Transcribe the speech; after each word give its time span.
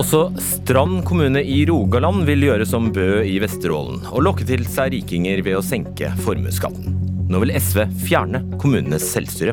Også 0.00 0.30
Strand 0.40 1.02
kommune 1.04 1.42
i 1.44 1.58
Rogaland 1.68 2.22
vil 2.24 2.46
gjøre 2.46 2.64
som 2.64 2.86
Bø 2.94 3.20
i 3.26 3.34
Vesterålen, 3.42 3.98
og 4.08 4.22
lokke 4.24 4.46
til 4.48 4.62
seg 4.64 4.94
rikinger 4.94 5.42
ved 5.44 5.58
å 5.58 5.64
senke 5.64 6.08
formuesskatten. 6.24 6.94
Nå 7.28 7.42
vil 7.42 7.52
SV 7.52 7.82
fjerne 8.06 8.40
kommunenes 8.62 9.04
selvstyre. 9.12 9.52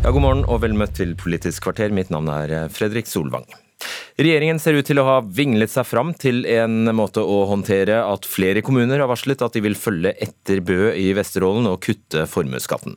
Ja, 0.00 0.08
god 0.08 0.22
morgen 0.24 0.44
og 0.48 0.62
vel 0.64 0.78
møtt 0.78 0.96
til 0.96 1.12
Politisk 1.20 1.66
kvarter. 1.68 1.92
Mitt 1.92 2.08
navn 2.14 2.32
er 2.32 2.72
Fredrik 2.72 3.10
Solvang. 3.10 3.44
Regjeringen 4.18 4.58
ser 4.58 4.74
ut 4.74 4.88
til 4.88 4.98
å 4.98 5.04
ha 5.06 5.18
vinglet 5.22 5.70
seg 5.70 5.86
fram 5.86 6.08
til 6.18 6.40
en 6.50 6.88
måte 6.98 7.22
å 7.22 7.44
håndtere 7.46 8.00
at 8.02 8.24
flere 8.26 8.64
kommuner 8.66 8.98
har 8.98 9.06
varslet 9.06 9.44
at 9.46 9.54
de 9.54 9.60
vil 9.62 9.76
følge 9.78 10.10
etter 10.18 10.58
Bø 10.58 10.88
i 10.90 11.12
Vesterålen 11.14 11.68
og 11.70 11.78
kutte 11.86 12.24
formuesskatten. 12.26 12.96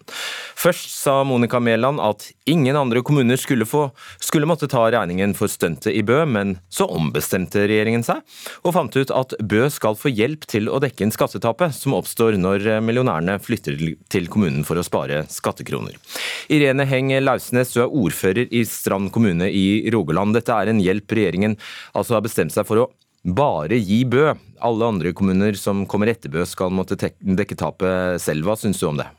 Først 0.58 0.90
sa 0.96 1.20
Monica 1.22 1.62
Mæland 1.62 2.02
at 2.02 2.26
ingen 2.50 2.80
andre 2.80 3.04
kommuner 3.06 3.38
skulle, 3.38 3.68
få, 3.70 3.84
skulle 4.18 4.50
måtte 4.50 4.66
ta 4.72 4.88
regningen 4.90 5.36
for 5.38 5.52
stuntet 5.54 5.94
i 5.94 6.02
Bø, 6.02 6.24
men 6.26 6.56
så 6.74 6.88
ombestemte 6.90 7.68
regjeringen 7.70 8.02
seg 8.08 8.26
og 8.66 8.74
fant 8.80 8.98
ut 8.98 9.14
at 9.14 9.38
Bø 9.46 9.70
skal 9.70 10.00
få 10.02 10.10
hjelp 10.10 10.50
til 10.50 10.74
å 10.74 10.82
dekke 10.82 11.06
inn 11.06 11.14
skattetapet 11.14 11.78
som 11.78 12.00
oppstår 12.00 12.40
når 12.42 12.66
millionærene 12.82 13.38
flytter 13.46 13.78
til 14.10 14.26
kommunen 14.26 14.66
for 14.66 14.82
å 14.82 14.88
spare 14.90 15.22
skattekroner. 15.30 16.02
Irene 16.50 16.90
Heng 16.90 17.14
Lausnes, 17.22 17.78
du 17.78 17.84
er 17.86 17.94
ordfører 17.94 18.50
i 18.50 18.66
Strand 18.66 19.14
kommune 19.14 19.54
i 19.54 19.86
Rogaland. 19.94 20.34
Dette 20.34 20.58
er 20.58 20.74
en 20.74 20.82
hjelp 20.82 21.11
regjeringen 21.18 21.58
altså 21.94 22.18
har 22.18 22.26
bestemt 22.26 22.54
seg 22.56 22.68
for 22.68 22.84
å 22.84 22.90
bare 23.22 23.78
gi 23.78 24.04
Bø. 24.10 24.32
Alle 24.66 24.92
andre 24.94 25.14
kommuner 25.14 25.58
som 25.60 25.86
kommer 25.90 26.10
etter 26.12 26.32
Bø 26.34 26.46
skal 26.50 26.74
måtte 26.74 26.98
dekke 26.98 27.58
tapet 27.58 28.22
selv. 28.22 28.48
Hva 28.48 28.58
syns 28.58 28.82
du 28.82 28.88
om 28.90 29.02
det? 29.02 29.10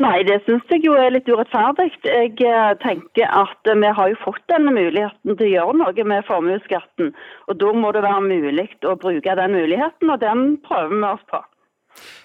Nei, 0.00 0.22
det 0.24 0.38
syns 0.46 0.64
jeg 0.72 0.86
jo 0.86 0.94
er 0.96 1.12
litt 1.12 1.28
urettferdig. 1.28 1.90
Jeg 2.06 2.32
eh, 2.48 2.70
tenker 2.80 3.28
at 3.28 3.68
vi 3.68 3.90
har 3.98 4.08
jo 4.08 4.18
fått 4.22 4.40
denne 4.50 4.72
muligheten 4.72 5.36
til 5.36 5.46
å 5.46 5.52
gjøre 5.52 5.76
noe 5.82 6.06
med 6.08 6.26
formuesskatten. 6.26 7.12
Og 7.52 7.60
da 7.60 7.74
må 7.76 7.92
det 7.92 8.02
være 8.06 8.24
mulig 8.24 8.66
å 8.88 8.96
bruke 8.96 9.36
den 9.38 9.54
muligheten, 9.54 10.10
og 10.10 10.24
den 10.24 10.56
prøver 10.64 10.96
vi 10.96 11.06
oss 11.12 11.28
på. 11.28 11.42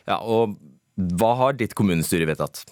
Ja, 0.08 0.22
og 0.24 0.56
hva 1.20 1.34
har 1.44 1.60
ditt 1.60 1.76
kommunestyre 1.78 2.30
vedtatt? 2.30 2.64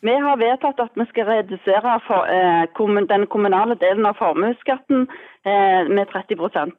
Vi 0.00 0.14
har 0.24 0.38
vedtatt 0.40 0.78
at 0.80 0.94
vi 0.96 1.04
skal 1.10 1.26
redusere 1.28 1.98
for, 2.06 2.24
eh, 2.24 2.64
den 3.08 3.26
kommunale 3.26 3.74
delen 3.74 4.06
av 4.06 4.16
formuesskatten 4.16 5.06
eh, 5.44 5.88
med 5.88 6.08
30 6.08 6.72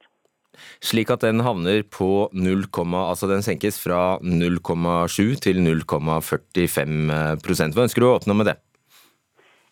Slik 0.82 1.10
at 1.10 1.20
den 1.20 1.40
havner 1.40 1.82
på 1.82 2.28
0, 2.32 2.66
altså 2.92 3.26
den 3.30 3.42
senkes 3.42 3.80
fra 3.80 4.18
0,7 4.20 5.40
til 5.40 5.56
0,45 5.62 7.72
Hva 7.72 7.82
ønsker 7.86 8.00
du 8.00 8.06
å 8.10 8.18
oppnå 8.18 8.34
med 8.36 8.46
det? 8.50 8.56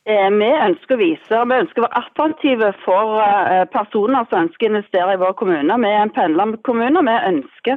Eh, 0.09 0.31
vi 0.33 0.49
ønsker 0.49 0.97
å 0.97 1.01
vise, 1.01 1.41
vi 1.51 1.59
ønsker 1.61 1.83
å 1.83 1.85
være 1.85 2.01
attraktive 2.01 2.71
for 2.87 3.19
eh, 3.21 3.67
personer 3.75 4.25
som 4.31 4.47
ønsker 4.47 4.67
å 4.67 4.73
investere 4.73 5.15
i 5.15 5.21
vår 5.21 5.35
kommune. 5.37 5.77
Vi 5.85 5.91
er 5.91 6.07
en 6.07 6.15
pendlerkommune. 6.17 7.05
Vi 7.05 7.17
ønsker 7.35 7.77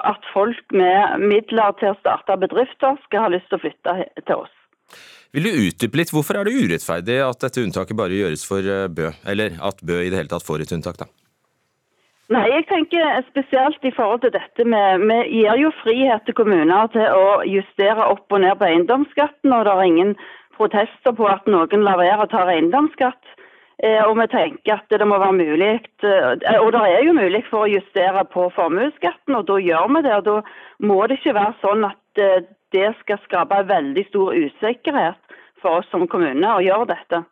at 0.00 0.26
folk 0.34 0.74
med 0.74 1.22
midler 1.22 1.76
til 1.78 1.92
å 1.92 2.00
starte 2.00 2.40
bedrifter 2.42 2.98
skal 3.06 3.26
ha 3.26 3.34
lyst 3.36 3.46
til 3.50 3.60
å 3.60 3.62
flytte 3.62 3.96
til 4.26 4.42
oss. 4.42 4.59
Vil 5.30 5.46
du 5.46 5.50
utdype 5.68 6.00
litt, 6.00 6.10
hvorfor 6.10 6.40
er 6.40 6.48
det 6.48 6.56
urettferdig 6.58 7.20
at 7.22 7.42
dette 7.44 7.62
unntaket 7.62 7.98
bare 7.98 8.18
gjøres 8.18 8.42
for 8.46 8.66
eh, 8.66 8.88
Bø, 8.90 9.12
eller 9.30 9.60
at 9.62 9.82
Bø 9.86 10.00
i 10.02 10.10
det 10.10 10.18
hele 10.18 10.32
tatt 10.32 10.46
får 10.46 10.64
et 10.64 10.74
unntak, 10.74 10.98
da? 10.98 11.06
Nei, 12.30 12.44
jeg 12.46 12.66
tenker 12.70 13.22
spesielt 13.26 13.86
i 13.86 13.90
forhold 13.94 14.20
til 14.22 14.30
dette 14.34 14.62
med 14.62 15.02
Vi 15.02 15.40
gir 15.40 15.56
jo 15.58 15.72
frihet 15.80 16.22
til 16.26 16.36
kommuner 16.38 16.90
til 16.94 17.06
å 17.10 17.40
justere 17.46 18.06
opp 18.06 18.30
og 18.30 18.42
ned 18.42 18.58
på 18.58 18.68
eiendomsskatten, 18.68 19.54
og 19.54 19.64
det 19.66 19.72
er 19.74 19.88
ingen 19.88 20.12
protester 20.58 21.14
på 21.16 21.26
at 21.30 21.46
noen 21.50 21.86
lar 21.86 21.98
være 21.98 22.26
å 22.26 22.30
ta 22.30 22.44
eiendomsskatt. 22.50 23.34
Eh, 23.82 24.02
og 24.04 24.14
vi 24.18 24.26
tenker 24.34 24.76
at 24.76 24.90
det 24.92 25.06
må 25.08 25.18
være 25.22 25.38
mulig, 25.38 25.72
eh, 26.04 26.58
og 26.60 26.70
det 26.74 26.82
er 26.86 27.02
jo 27.06 27.16
mulig 27.16 27.42
for 27.48 27.64
å 27.64 27.70
justere 27.70 28.26
på 28.34 28.50
formuesskatten, 28.58 29.38
og 29.38 29.46
da 29.48 29.58
gjør 29.62 29.94
vi 29.94 30.02
det. 30.06 30.16
og 30.18 30.24
Da 30.26 30.86
må 30.90 31.00
det 31.06 31.18
ikke 31.18 31.38
være 31.38 31.54
sånn 31.62 31.86
at 31.86 32.24
det 32.74 32.92
skal 33.00 33.20
skape 33.24 33.64
veldig 33.70 34.04
stor 34.08 34.36
usikkerhet 34.36 35.36
for 35.60 35.80
oss 35.80 35.90
som 35.92 36.06
kommune 36.10 36.54
å 36.54 36.62
gjøre 36.64 36.88
dette. 36.92 37.24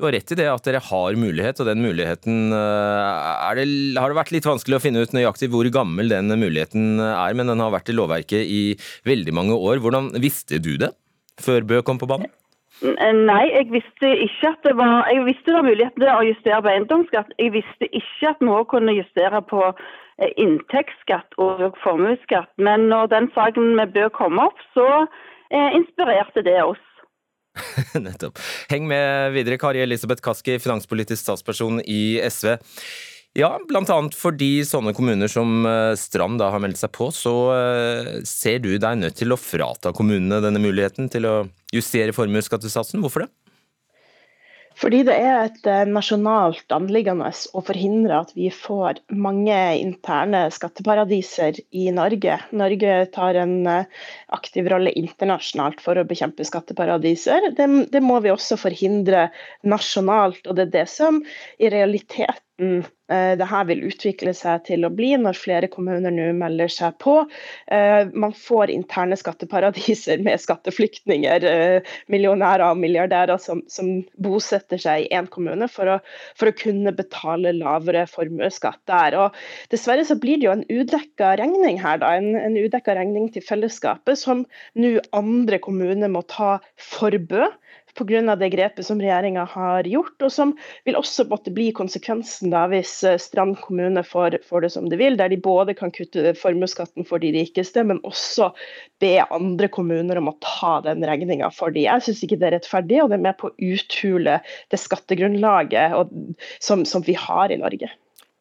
Du 0.00 0.06
har 0.08 0.16
rett 0.16 0.32
i 0.34 0.38
det 0.40 0.48
at 0.50 0.64
dere 0.66 0.80
har 0.82 1.16
mulighet, 1.20 1.60
og 1.62 1.68
den 1.68 1.82
muligheten 1.84 2.50
eh, 2.56 3.52
det, 3.54 3.66
har 4.00 4.10
det 4.10 4.18
vært 4.18 4.32
litt 4.34 4.48
vanskelig 4.48 4.80
å 4.80 4.82
finne 4.82 5.04
ut 5.04 5.14
nøyaktig 5.14 5.50
hvor 5.52 5.68
gammel 5.72 6.10
den 6.10 6.32
muligheten 6.32 6.98
er, 6.98 7.36
men 7.38 7.52
den 7.52 7.62
har 7.62 7.74
vært 7.74 7.92
i 7.92 7.96
lovverket 7.96 8.42
i 8.42 8.62
veldig 9.06 9.36
mange 9.36 9.54
år. 9.54 9.78
Hvordan 9.84 10.10
visste 10.22 10.58
du 10.62 10.74
det 10.80 10.90
før 11.42 11.68
Bø 11.68 11.84
kom 11.86 12.00
på 12.02 12.10
banen? 12.10 12.32
Nei, 12.82 13.44
jeg 13.52 13.68
visste 13.70 14.08
ikke 14.24 14.48
at 14.48 14.64
det 14.66 14.72
var 14.74 15.06
Jeg 15.12 15.22
visste 15.28 15.52
det 15.52 15.54
var 15.54 15.66
mulighet 15.68 15.98
til 16.00 16.08
å 16.10 16.22
justere 16.26 16.62
på 16.64 16.70
eiendomsskatt. 16.72 17.34
Jeg 17.38 17.52
visste 17.54 17.88
ikke 17.90 18.32
at 18.32 18.42
òg 18.42 18.64
kunne 18.72 18.96
justere 18.96 19.42
på 19.46 19.68
Eh, 20.20 20.30
inntektsskatt 20.36 21.38
og 21.40 21.76
formuesskatt. 21.82 22.50
Men 22.60 22.88
når 22.92 23.08
den 23.14 23.28
saken 23.34 23.74
med 23.78 23.94
Bø 23.94 24.08
kom 24.12 24.38
opp, 24.42 24.58
så 24.76 24.86
eh, 25.50 25.70
inspirerte 25.78 26.44
det 26.44 26.58
oss. 26.62 26.82
Nettopp. 28.06 28.40
Heng 28.70 28.86
med 28.88 29.32
videre, 29.34 29.58
Kari 29.60 29.82
Elisabeth 29.84 30.24
Kaski, 30.24 30.58
finanspolitisk 30.60 31.24
statsperson 31.24 31.80
i 31.84 32.20
SV. 32.28 32.54
Ja, 33.38 33.54
bl.a. 33.64 33.98
fordi 34.12 34.50
sånne 34.68 34.92
kommuner 34.92 35.30
som 35.32 35.64
eh, 35.64 35.94
Strand 35.96 36.36
da 36.42 36.50
har 36.52 36.60
meldt 36.60 36.82
seg 36.82 36.92
på, 36.92 37.08
så 37.16 37.32
ser 38.28 38.60
du 38.60 38.74
deg 38.76 38.98
nødt 39.00 39.16
til 39.16 39.32
å 39.32 39.40
frata 39.40 39.94
kommunene 39.96 40.42
denne 40.44 40.60
muligheten 40.60 41.08
til 41.12 41.28
å 41.28 41.36
justere 41.72 42.12
formuesskattesatsen. 42.12 43.00
Hvorfor 43.00 43.24
det? 43.24 43.32
Fordi 44.82 45.02
det 45.06 45.14
er 45.14 45.44
et 45.44 45.66
eh, 45.68 45.84
nasjonalt 45.88 46.72
anliggende 46.74 47.28
å 47.30 47.62
forhindre 47.64 48.22
at 48.24 48.32
vi 48.36 48.48
får 48.52 49.02
mange 49.14 49.56
interne 49.78 50.46
skatteparadiser 50.54 51.60
i 51.76 51.88
Norge. 51.94 52.38
Norge 52.56 52.96
tar 53.14 53.38
en 53.42 53.54
eh, 53.68 54.06
aktiv 54.34 54.70
rolle 54.72 54.94
internasjonalt 54.98 55.82
for 55.84 56.00
å 56.00 56.06
bekjempe 56.08 56.46
skatteparadiser. 56.48 57.52
Det, 57.58 57.68
det 57.92 58.02
må 58.04 58.18
vi 58.24 58.32
også 58.32 58.58
forhindre 58.60 59.28
nasjonalt, 59.62 60.42
og 60.46 60.58
det 60.58 60.68
er 60.68 60.74
det 60.80 60.88
som 60.90 61.22
i 61.58 61.70
realiteten 61.72 62.42
Eh, 62.62 62.84
det 63.10 63.46
her 63.50 63.66
vil 63.68 63.82
utvikle 63.88 64.32
seg 64.36 64.62
til 64.68 64.86
å 64.86 64.90
bli 64.94 65.10
når 65.20 65.38
flere 65.38 65.68
kommuner 65.72 66.12
nå 66.14 66.28
melder 66.38 66.70
seg 66.72 66.94
på. 67.02 67.16
Eh, 67.72 68.08
man 68.14 68.34
får 68.36 68.70
interne 68.72 69.18
skatteparadiser 69.18 70.22
med 70.24 70.40
skatteflyktninger, 70.40 71.46
eh, 71.48 71.92
millionærer 72.12 72.64
og 72.70 72.80
milliardærer 72.80 73.42
som, 73.42 73.64
som 73.68 73.90
bosetter 74.22 74.80
seg 74.80 75.04
i 75.04 75.10
én 75.18 75.28
kommune 75.32 75.68
for 75.72 75.96
å, 75.96 75.98
for 76.38 76.50
å, 76.50 76.56
kunne 76.62 76.94
betale 76.94 77.54
lavere 77.56 78.04
formuesskatt 78.10 78.80
der. 78.88 79.18
Og 79.18 79.74
dessverre 79.74 80.06
så 80.06 80.16
blir 80.20 80.38
det 80.38 80.48
jo 80.48 80.54
en 80.54 80.66
udekka 80.70 81.34
regning 81.40 81.80
her, 81.82 81.98
da. 82.02 82.14
En, 82.20 82.36
en 82.38 82.58
udekka 82.58 82.96
regning 82.98 83.28
til 83.34 83.44
fellesskapet 83.44 84.20
som 84.20 84.46
nå 84.78 84.94
andre 85.16 85.58
kommuner 85.62 86.12
må 86.12 86.22
ta 86.30 86.58
forbød 86.78 87.58
pga. 87.96 88.36
det 88.36 88.50
grepet 88.52 88.86
som 88.86 89.00
regjeringa 89.00 89.44
har 89.44 89.84
gjort, 89.88 90.16
og 90.22 90.32
som 90.32 90.54
vil 90.86 90.96
også 90.96 91.26
måtte 91.28 91.52
bli 91.52 91.70
konsekvensen 91.76 92.52
da 92.52 92.64
hvis 92.70 92.91
eh, 93.06 93.18
Strand 93.20 93.58
kommune 93.62 94.02
får, 94.06 94.38
får, 94.48 94.64
det 94.64 94.70
som 94.74 94.88
de 94.90 94.98
vil, 95.00 95.16
der 95.20 95.32
de 95.32 95.38
både 95.42 95.74
kan 95.78 95.92
kutte 95.94 96.34
formuesskatten 96.38 97.06
for 97.08 97.22
de 97.22 97.32
rikeste, 97.34 97.84
men 97.88 98.02
også 98.08 98.50
be 99.02 99.14
andre 99.24 99.70
kommuner 99.72 100.20
om 100.20 100.30
å 100.32 100.36
ta 100.44 100.76
den 100.86 101.04
regninga 101.08 101.50
for 101.54 101.74
de. 101.74 101.86
Jeg 101.86 102.06
syns 102.06 102.22
ikke 102.26 102.38
det 102.42 102.50
er 102.50 102.56
rettferdig, 102.58 103.00
og 103.02 103.12
det 103.12 103.18
er 103.18 103.26
med 103.28 103.38
på 103.40 103.50
å 103.50 103.56
uthule 103.56 104.38
det 104.72 104.80
skattegrunnlaget 104.80 105.98
og, 105.98 106.14
som, 106.62 106.86
som 106.88 107.04
vi 107.06 107.16
har 107.18 107.52
i 107.52 107.60
Norge. 107.62 107.90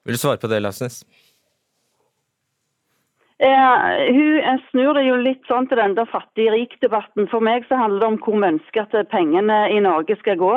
Vil 0.06 0.18
du 0.18 0.22
svare 0.22 0.42
på 0.42 0.50
det, 0.52 0.62
Lausnes? 0.64 1.04
Eh, 3.42 4.14
hun 4.14 4.60
snur 4.70 4.94
det 4.94 5.08
jo 5.08 5.16
litt 5.18 5.48
sånn 5.50 5.66
til 5.66 5.80
den 5.82 5.96
der 5.98 6.06
fattig-rik-debatten. 6.12 7.26
For 7.32 7.42
meg 7.42 7.66
så 7.66 7.80
handler 7.80 8.04
det 8.04 8.10
om 8.12 8.18
hvor 8.22 8.36
vi 8.38 8.50
ønsker 8.52 8.86
at 8.86 9.10
pengene 9.10 9.64
i 9.74 9.80
Norge 9.82 10.14
skal 10.20 10.38
gå. 10.38 10.52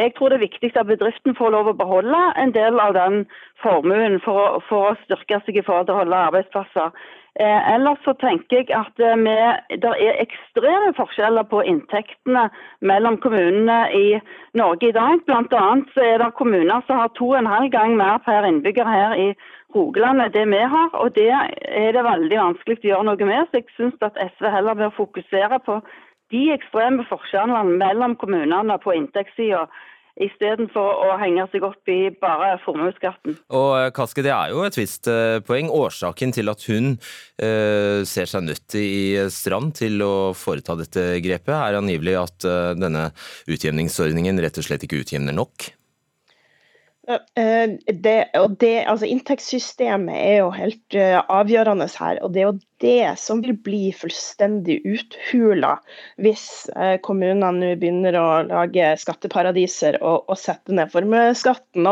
Jeg 0.00 0.14
tror 0.16 0.32
det 0.32 0.38
er 0.38 0.46
viktig 0.46 0.70
at 0.72 0.88
bedriften 0.88 1.36
får 1.36 1.52
lov 1.52 1.68
å 1.68 1.76
beholde 1.76 2.20
en 2.40 2.54
del 2.56 2.80
av 2.80 2.94
den 2.96 3.26
formuen 3.60 4.16
for, 4.24 4.62
for 4.70 4.94
å 4.94 5.00
styrke 5.02 5.42
seg 5.44 5.60
i 5.60 5.66
forhold 5.66 5.90
til 5.90 5.98
å 5.98 6.00
holde 6.00 6.22
arbeidsplasser. 6.30 6.96
Eh, 7.40 7.74
ellers 7.74 7.98
så 8.04 8.12
tenker 8.20 8.58
jeg 8.60 8.74
at 8.76 9.00
eh, 9.00 9.78
det 9.80 9.92
er 10.04 10.18
ekstreme 10.20 10.90
forskjeller 10.98 11.46
på 11.48 11.62
inntektene 11.64 12.42
mellom 12.84 13.16
kommunene 13.24 13.78
i 13.96 14.18
Norge 14.58 14.90
i 14.90 14.92
dag. 14.92 15.24
Annet 15.32 15.96
er 15.96 16.20
det 16.20 16.28
kommuner 16.36 16.84
som 16.86 17.00
har 17.00 17.08
to 17.16 17.30
og 17.30 17.38
en 17.40 17.48
halv 17.48 17.72
gang 17.72 17.96
mer 17.96 18.20
per 18.26 18.44
innbygger 18.44 18.84
her 18.84 19.16
i 19.16 19.30
Rogaland 19.72 20.20
enn 20.20 20.34
det 20.34 20.44
vi 20.50 20.60
har, 20.60 20.90
og 20.92 21.14
det 21.16 21.30
er 21.32 21.96
det 21.96 22.04
veldig 22.04 22.40
vanskelig 22.42 22.76
å 22.82 22.88
gjøre 22.90 23.08
noe 23.08 23.30
med. 23.30 23.48
Så 23.48 23.62
jeg 23.62 23.76
syns 23.78 24.04
at 24.04 24.20
SV 24.36 24.50
heller 24.52 24.76
bør 24.82 24.92
fokusere 24.98 25.62
på 25.64 25.80
de 26.36 26.42
ekstreme 26.52 27.08
forskjellene 27.08 27.78
mellom 27.80 28.16
kommunene 28.20 28.76
på 28.84 28.92
inntektssida 28.98 29.64
istedenfor 30.20 31.02
å 31.06 31.16
henge 31.20 31.44
seg 31.52 31.64
opp 31.64 31.88
i 31.90 32.10
bare 32.20 32.54
formuesskatten. 32.66 33.38
Og 33.56 33.92
Kaske, 33.96 34.24
Det 34.24 34.32
er 34.34 34.52
jo 34.52 34.64
et 34.66 34.76
visst 34.76 35.08
eh, 35.08 35.40
poeng. 35.44 35.70
Årsaken 35.72 36.34
til 36.36 36.52
at 36.52 36.64
hun 36.68 36.96
eh, 37.40 38.02
ser 38.08 38.28
seg 38.28 38.44
nødt 38.44 38.76
i 38.76 39.16
Strand 39.32 39.76
til 39.80 40.02
å 40.04 40.32
foreta 40.36 40.76
dette 40.76 41.22
grepet, 41.24 41.54
er 41.56 41.78
angivelig 41.80 42.18
at 42.20 42.48
eh, 42.48 42.72
denne 42.76 43.08
utjevningsordningen 43.48 44.40
rett 44.42 44.60
og 44.60 44.68
slett 44.68 44.84
ikke 44.84 45.00
utjevner 45.02 45.36
nok? 45.36 45.72
Det, 47.02 48.18
det, 48.30 48.76
altså 48.86 49.08
inntektssystemet 49.10 50.14
er 50.14 50.36
jo 50.44 50.52
helt 50.54 50.94
avgjørende 50.94 51.88
her. 51.98 52.20
og 52.22 52.30
Det 52.30 52.44
er 52.44 52.46
jo 52.46 52.60
det 52.82 53.14
som 53.18 53.40
vil 53.44 53.54
bli 53.62 53.92
fullstendig 53.94 54.80
uthula 54.84 55.76
hvis 56.22 56.68
eh, 56.74 56.96
kommunene 57.04 57.52
nå 57.56 57.70
begynner 57.80 58.16
å 58.18 58.26
lage 58.48 58.92
skatteparadiser 59.00 60.00
og, 60.02 60.26
og 60.26 60.38
sette 60.38 60.74
ned 60.74 60.90
formuesskatten. 60.92 61.86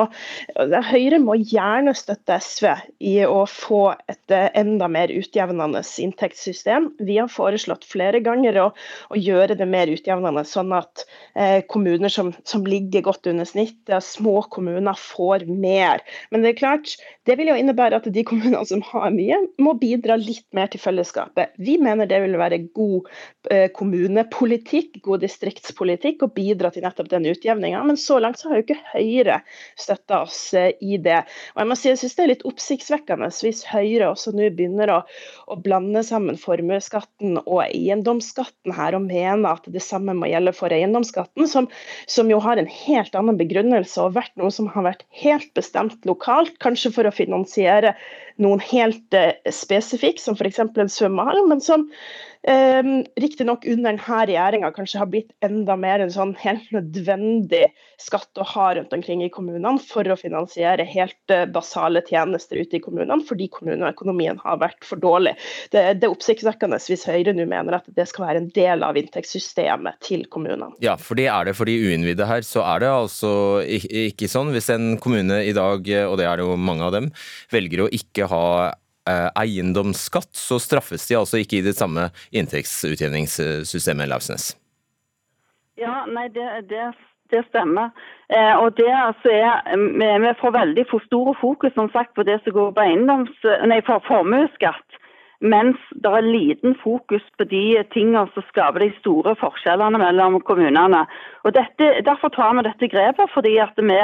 Høyre 0.90 1.20
må 1.22 1.36
gjerne 1.38 1.94
støtte 1.96 2.40
SV 2.42 2.68
i 3.06 3.14
å 3.26 3.44
få 3.48 3.92
et 4.10 4.34
eh, 4.34 4.48
enda 4.58 4.88
mer 4.90 5.12
utjevnende 5.14 5.82
inntektssystem. 6.02 6.90
Vi 6.98 7.18
har 7.20 7.30
foreslått 7.30 7.86
flere 7.88 8.22
ganger 8.24 8.58
å, 8.64 8.66
å 9.10 9.20
gjøre 9.20 9.56
det 9.58 9.68
mer 9.70 9.90
utjevnende, 9.92 10.44
sånn 10.48 10.74
at 10.76 11.06
eh, 11.34 11.60
kommuner 11.70 12.12
som, 12.12 12.32
som, 12.44 12.66
ligger 12.70 13.06
godt 13.06 13.30
under 13.30 13.48
snittet, 13.48 14.04
små 14.04 14.40
kommuner, 14.52 14.98
får 14.98 15.46
mer. 15.48 16.02
Men 16.30 16.44
det 16.44 16.54
er 16.54 16.60
klart, 16.60 16.96
det 17.28 17.38
vil 17.38 17.50
jo 17.52 17.56
innebære 17.58 18.00
at 18.00 18.10
de 18.12 18.24
kommunene 18.26 18.66
som 18.68 18.82
har 18.90 19.10
mye, 19.14 19.38
må 19.62 19.74
bidra 19.80 20.18
litt 20.20 20.46
mer 20.56 20.70
til 20.70 20.79
fellesskapet. 20.80 21.54
Vi 21.60 21.76
mener 21.82 22.08
det 22.10 22.20
vil 22.24 22.38
være 22.40 22.62
god 22.76 23.08
eh, 23.50 23.68
kommunepolitikk, 23.76 25.00
god 25.04 25.22
distriktspolitikk, 25.24 26.24
å 26.24 26.32
bidra 26.34 26.72
til 26.74 26.84
nettopp 26.86 27.10
den 27.12 27.28
utjevninga. 27.30 27.82
Men 27.86 28.00
så 28.00 28.18
langt 28.22 28.40
så 28.40 28.50
har 28.50 28.60
jo 28.60 28.66
ikke 28.66 28.78
Høyre 28.90 29.40
støtta 29.78 30.22
oss 30.24 30.38
eh, 30.56 30.72
i 30.80 30.98
det. 31.02 31.22
Og 31.54 31.62
jeg 31.62 31.70
må 31.70 31.78
si 31.78 31.90
jeg 31.92 32.00
synes 32.02 32.16
det 32.16 32.24
er 32.24 32.32
litt 32.32 32.46
oppsiktsvekkende 32.48 33.30
hvis 33.40 33.62
Høyre 33.70 34.10
også 34.10 34.34
nå 34.36 34.50
begynner 34.56 34.92
å, 34.94 34.98
å 35.50 35.58
blande 35.60 36.02
sammen 36.06 36.38
formuesskatten 36.40 37.38
og 37.44 37.62
eiendomsskatten 37.66 38.74
her, 38.76 38.96
og 38.96 39.06
mener 39.08 39.54
at 39.54 39.68
det 39.70 39.82
samme 39.84 40.14
må 40.16 40.30
gjelde 40.30 40.54
for 40.56 40.72
eiendomsskatten, 40.74 41.48
som, 41.50 41.68
som 42.10 42.30
jo 42.32 42.40
har 42.42 42.60
en 42.60 42.70
helt 42.70 43.16
annen 43.18 43.38
begrunnelse 43.40 44.00
og 44.02 44.16
vært 44.18 44.34
noe 44.40 44.52
som 44.54 44.68
har 44.74 44.86
vært 44.86 45.06
helt 45.22 45.50
bestemt 45.58 46.08
lokalt, 46.08 46.56
kanskje 46.62 46.92
for 46.94 47.08
å 47.08 47.14
finansiere 47.14 47.94
noen 48.40 48.62
helt 48.70 49.16
uh, 49.16 49.32
spesifikk, 49.52 50.20
som 50.22 50.36
f.eks. 50.38 50.59
en 50.60 50.92
svømmehall, 50.92 51.44
men 51.48 51.62
som 51.64 51.86
eh, 52.48 52.90
riktignok 53.20 53.66
under 53.68 53.90
denne 53.90 54.20
regjeringa 54.30 54.70
kanskje 54.76 55.00
har 55.02 55.10
blitt 55.12 55.32
enda 55.44 55.76
mer 55.80 56.02
en 56.04 56.12
sånn 56.12 56.34
helt 56.40 56.68
nødvendig 56.74 57.66
skatt 58.00 58.40
å 58.40 58.46
ha 58.54 58.70
rundt 58.76 58.92
omkring 58.96 59.24
i 59.24 59.30
kommunene 59.32 59.80
for 59.84 60.08
å 60.08 60.16
finansiere 60.18 60.86
helt 60.88 61.34
uh, 61.34 61.44
basale 61.50 62.02
tjenester 62.06 62.60
ute 62.60 62.78
i 62.78 62.82
kommunene, 62.82 63.20
fordi 63.28 63.50
kommuneøkonomien 63.52 64.40
har 64.44 64.60
vært 64.62 64.86
for 64.86 65.00
dårlig. 65.02 65.34
Det, 65.72 65.84
det 66.00 66.08
er 66.08 66.14
oppsiktsvekkende 66.14 66.80
hvis 66.80 67.06
Høyre 67.08 67.34
nå 67.36 67.46
mener 67.50 67.78
at 67.80 67.88
det 67.96 68.08
skal 68.08 68.28
være 68.28 68.44
en 68.44 68.50
del 68.56 68.84
av 68.86 68.98
inntektssystemet 68.98 70.00
til 70.04 70.24
kommunene. 70.32 70.72
Ja, 70.84 70.96
for 71.00 71.18
det 71.20 71.28
er 71.32 71.48
det 71.48 71.56
for 71.58 71.68
de 71.68 71.76
uinnvidde 71.76 72.28
her. 72.28 72.44
Så 72.46 72.64
er 72.64 72.82
det 72.82 72.90
altså 72.92 73.32
ikke 73.66 74.30
sånn. 74.30 74.52
Hvis 74.54 74.70
en 74.72 74.94
kommune 75.02 75.42
i 75.44 75.54
dag, 75.56 75.84
og 76.08 76.16
det 76.20 76.28
er 76.28 76.40
det 76.40 76.46
jo 76.46 76.56
mange 76.60 76.86
av 76.86 76.96
dem, 76.96 77.10
velger 77.52 77.84
å 77.84 77.90
ikke 77.94 78.28
ha 78.30 78.44
eh, 78.68 78.78
eiendomsskatt, 79.38 80.32
så 80.36 80.58
straffes 80.62 81.06
de 81.08 81.18
altså 81.18 81.40
ikke 81.42 81.60
i 81.60 81.66
det 81.66 81.76
samme 81.78 82.08
inntektsutjevningssystemet, 82.36 84.10
Lausnes? 84.10 84.52
Ja, 85.80 86.04
nei, 86.10 86.28
det, 86.34 86.46
det, 86.68 86.90
det 87.32 87.44
stemmer. 87.48 87.92
Eh, 88.28 88.54
og 88.60 88.76
det 88.76 88.90
altså 88.92 89.32
er, 89.32 89.62
Vi 89.96 90.32
får 90.40 90.56
veldig 90.58 90.84
for 90.90 91.06
store 91.06 91.34
fokus 91.40 91.74
som 91.74 91.90
sagt, 91.94 92.14
på 92.14 92.26
det 92.28 92.40
som 92.44 92.56
går 92.56 92.74
på 92.76 92.84
eiendoms, 92.84 93.32
for 93.86 94.04
formuesskatt. 94.08 94.99
Mens 95.40 95.80
det 95.96 96.10
er 96.12 96.26
liten 96.26 96.74
fokus 96.82 97.24
på 97.40 97.46
de 97.48 97.80
tingene 97.94 98.26
som 98.34 98.44
skaper 98.50 98.84
de 98.84 98.90
store 98.98 99.32
forskjellene 99.40 100.00
mellom 100.02 100.36
kommunene. 100.44 101.06
Og 101.48 101.54
dette, 101.56 101.88
Derfor 102.04 102.32
tar 102.34 102.52
vi 102.58 102.66
dette 102.66 102.90
grepet, 102.92 103.32
fordi 103.32 103.56
vi 103.56 104.00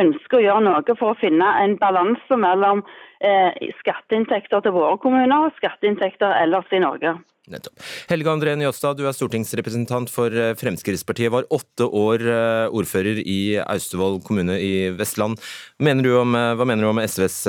ønsker 0.00 0.38
å 0.38 0.44
gjøre 0.44 0.64
noe 0.66 0.96
for 0.98 1.14
å 1.14 1.20
finne 1.20 1.46
en 1.62 1.78
balanse 1.80 2.36
mellom 2.36 2.82
eh, 3.24 3.56
skatteinntekter 3.80 4.60
til 4.60 4.76
våre 4.76 4.98
kommuner 5.00 5.48
og 5.48 5.56
skatteinntekter 5.56 6.36
ellers 6.42 6.68
i 6.74 6.82
Norge. 6.84 7.16
Nettopp. 7.44 7.80
Helge 8.08 8.30
André 8.32 8.54
Njåstad, 8.56 8.96
du 8.96 9.04
er 9.04 9.16
stortingsrepresentant 9.16 10.12
for 10.12 10.32
eh, 10.32 10.54
Fremskrittspartiet. 10.56 11.32
Var 11.32 11.48
åtte 11.52 11.88
år 11.88 12.24
eh, 12.24 12.76
ordfører 12.76 13.20
i 13.20 13.58
Austevoll 13.60 14.22
kommune 14.24 14.56
i 14.60 14.88
Vestland. 14.96 15.40
Mener 15.80 16.08
om, 16.20 16.32
eh, 16.38 16.54
hva 16.56 16.68
mener 16.68 16.86
du 16.86 16.92
om 16.92 17.02
SVs 17.04 17.42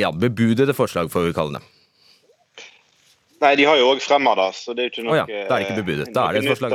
ja, 0.00 0.08
bebudede 0.10 0.74
forslag, 0.74 1.12
får 1.12 1.28
vi 1.28 1.36
kalle 1.36 1.60
det? 1.60 1.79
Nei, 3.40 3.54
de 3.56 3.64
har 3.64 3.78
jo 3.80 3.86
òg 3.94 4.02
fremma 4.04 4.34
det, 4.36 4.48
så 4.58 4.74
det 4.76 4.82
er 4.82 4.88
jo 4.88 4.92
ikke 4.92 5.04
noe 5.06 5.14
oh 5.14 5.18
ja, 5.18 5.44
Da 5.48 5.56
er 5.56 5.62
det 5.62 5.66
ikke 5.66 5.80
bebudet, 5.80 6.08
da 6.12 6.24
er 6.28 6.36
det 6.36 6.40
et 6.42 6.50
forslag. 6.50 6.74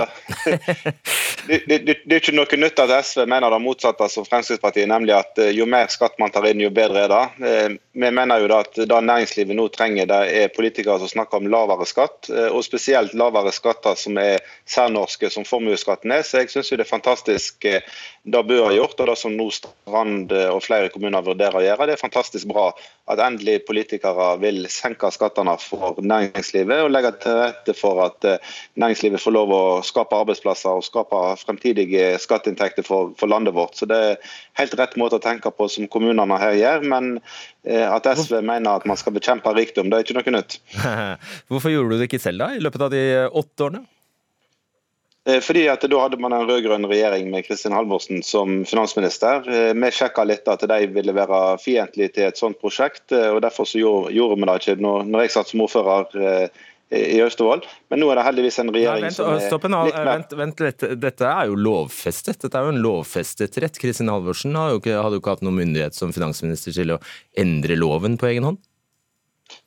det, 1.50 1.60
det, 1.70 1.78
det, 1.86 2.10
er 2.10 2.24
ikke 2.24 2.34
noe 2.34 2.58
nytt 2.58 2.82
at 2.82 2.94
SV 3.06 3.28
mener 3.30 3.54
det 3.54 3.60
motsatte 3.62 4.08
som 4.10 4.26
Fremskrittspartiet, 4.26 4.90
nemlig 4.90 5.14
at 5.14 5.42
eh, 5.44 5.52
jo 5.54 5.68
mer 5.70 5.92
skatt 5.94 6.18
man 6.22 6.34
tar 6.34 6.48
inn, 6.50 6.64
jo 6.66 6.72
bedre 6.74 7.06
er 7.06 7.14
det. 7.14 7.78
Eh, 7.96 8.02
vi 8.02 8.12
mener 8.12 8.40
jo 8.40 8.48
da 8.48 8.60
at 8.64 8.76
det 8.76 9.02
næringslivet 9.04 9.56
nå 9.56 9.68
trenger, 9.74 10.06
det 10.06 10.22
er 10.36 10.54
politikere 10.56 11.00
som 11.00 11.12
snakker 11.12 11.40
om 11.40 11.50
lavere 11.52 11.86
skatt, 11.88 12.30
eh, 12.30 12.50
og 12.52 12.64
spesielt 12.64 13.14
lavere 13.14 13.54
skatter 13.56 13.96
som 13.96 14.18
er 14.18 14.40
særnorske, 14.66 15.30
som 15.30 15.46
formuesskatten 15.46 16.12
er. 16.12 16.24
Så 16.24 16.44
jeg 16.44 16.52
syns 16.52 16.70
det 16.70 16.86
er 16.86 16.92
fantastisk 16.92 17.66
det 18.26 18.42
Bø 18.48 18.58
har 18.64 18.74
gjort, 18.74 19.00
og 19.00 19.08
det 19.08 19.18
som 19.18 19.36
nå 19.38 19.50
Strand 19.56 20.32
og 20.34 20.64
flere 20.66 20.90
kommuner 20.90 21.22
vurderer 21.24 21.60
å 21.60 21.64
gjøre. 21.64 21.86
Det 21.88 21.94
er 21.94 22.02
fantastisk 22.02 22.48
bra 22.50 22.72
at 23.08 23.22
endelig 23.22 23.60
politikere 23.68 24.32
vil 24.42 24.66
senke 24.74 25.12
skattene 25.14 25.54
for 25.62 26.02
næringslivet 26.02 26.82
og 26.82 26.90
legge 26.90 27.12
til 27.22 27.38
rette 27.38 27.76
for 27.78 28.02
at 28.08 28.26
næringslivet 28.82 29.22
får 29.22 29.36
lov 29.36 29.54
å 29.54 29.62
skape 29.86 30.18
arbeidsplasser 30.18 30.74
og 30.74 30.88
skape 30.88 31.22
fremtidige 31.44 32.16
skatteinntekter 32.22 32.86
for, 32.88 33.14
for, 33.20 33.30
landet 33.30 33.54
vårt. 33.54 33.78
Så 33.78 33.86
Det 33.86 34.02
er 34.02 34.34
helt 34.58 34.76
rett 34.80 34.98
måte 34.98 35.20
å 35.20 35.24
tenke 35.24 35.54
på 35.54 35.70
som 35.70 35.88
kommunene 35.88 36.42
her 36.42 36.58
gjør. 36.58 36.90
Men 36.90 37.12
eh, 37.64 37.85
at 37.88 38.08
SV 38.18 38.40
mener 38.42 38.80
at 38.80 38.86
man 38.90 39.00
skal 39.00 39.16
bekjempe 39.16 39.54
rikdom, 39.56 39.90
det 39.92 39.98
er 39.98 40.08
ikke 40.08 40.18
noe 40.18 40.38
nytt. 40.38 40.60
Hvorfor 41.52 41.74
gjorde 41.74 41.94
du 41.94 42.02
det 42.02 42.10
ikke 42.10 42.24
selv 42.24 42.46
da, 42.46 42.54
i 42.56 42.64
løpet 42.64 42.88
av 42.88 42.94
de 42.94 43.04
åtte 43.30 43.70
årene? 43.70 43.86
Eh, 45.26 45.42
fordi 45.42 45.66
at 45.70 45.82
Da 45.82 46.00
hadde 46.02 46.20
man 46.22 46.34
en 46.34 46.46
rød-grønn 46.46 46.86
regjering 46.86 47.32
med 47.34 47.48
Kristin 47.48 47.74
Halvorsen 47.74 48.22
som 48.24 48.62
finansminister. 48.66 49.42
Eh, 49.50 49.74
vi 49.74 49.92
sjekka 49.92 50.24
litt 50.24 50.48
at 50.48 50.62
de 50.70 50.80
ville 50.94 51.16
være 51.18 51.58
fiendtlige 51.62 52.14
til 52.14 52.30
et 52.30 52.38
sånt 52.38 52.60
prosjekt. 52.62 53.10
Eh, 53.12 53.32
og 53.34 53.42
Derfor 53.42 53.66
så 53.66 53.82
gjorde, 53.82 54.14
gjorde 54.14 54.38
vi 54.38 54.50
det 54.52 54.58
ikke 54.62 54.78
når 54.86 55.26
jeg 55.26 55.34
satt 55.34 55.50
som 55.50 55.66
ordfører 55.66 56.50
i 56.94 57.22
Austevoll. 57.26 57.64
Men 57.90 58.02
nå 58.02 58.12
er 58.12 58.20
det 58.20 58.28
heldigvis 58.28 58.60
en 58.62 58.70
regjering 58.74 59.08
Nei, 59.08 59.10
vent, 59.10 59.18
som 59.18 59.32
er 59.34 59.48
stopp 59.48 59.66
en, 59.66 59.80
litt 59.88 59.98
mer 59.98 60.12
Vent, 60.12 60.38
vent 60.38 60.62
litt. 60.66 60.86
Dette 61.02 61.32
er 61.32 61.50
jo 61.50 61.58
lovfestet. 61.58 62.40
Dette 62.46 62.62
er 62.62 62.68
jo 62.68 62.76
en 62.76 62.84
lovfestet 62.84 63.58
rett. 63.64 63.82
Kristin 63.82 64.12
Halvorsen 64.14 64.56
hadde 64.60 64.78
jo 64.78 64.84
ikke, 64.84 65.02
hadde 65.02 65.18
jo 65.18 65.24
ikke 65.24 65.36
hatt 65.38 65.44
noen 65.46 65.60
myndighet 65.64 65.98
som 65.98 66.14
finansminister 66.16 66.76
til 66.76 66.96
å 66.96 67.02
endre 67.42 67.80
loven 67.80 68.20
på 68.22 68.30
egen 68.34 68.50
hånd? 68.52 68.64